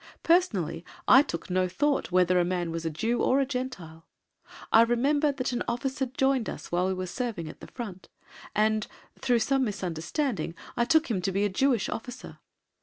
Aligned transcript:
Personally, 0.23 0.83
I 1.07 1.21
took 1.21 1.47
no 1.51 1.67
thought 1.67 2.11
whether 2.11 2.39
a 2.39 2.43
man 2.43 2.71
was 2.71 2.87
a 2.87 2.89
Jew 2.89 3.21
or 3.21 3.39
a 3.39 3.45
Gentile; 3.45 4.07
I 4.73 4.81
remember 4.81 5.31
that 5.31 5.51
an 5.53 5.61
officer 5.67 6.07
joined 6.07 6.49
us 6.49 6.71
while 6.71 6.87
we 6.87 6.95
were 6.95 7.05
serving 7.05 7.47
at 7.47 7.59
the 7.59 7.67
front, 7.67 8.09
and, 8.55 8.87
through 9.19 9.37
some 9.37 9.63
misunderstanding, 9.63 10.55
I 10.75 10.85
took 10.85 11.11
him 11.11 11.21
to 11.21 11.31
be 11.31 11.45
a 11.45 11.49
Jewish 11.49 11.87
officer. 11.87 12.39